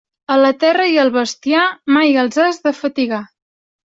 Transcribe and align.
A 0.35 0.35
la 0.43 0.49
terra 0.61 0.87
i 0.93 0.95
al 1.01 1.11
bestiar, 1.17 1.67
mai 1.97 2.17
els 2.21 2.41
has 2.45 2.59
de 2.65 2.75
fatigar. 2.81 3.23